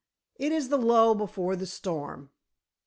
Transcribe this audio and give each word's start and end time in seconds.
"It 0.39 0.51
is 0.51 0.69
the 0.69 0.79
lull 0.79 1.13
before 1.13 1.55
the 1.55 1.67
storm." 1.67 2.31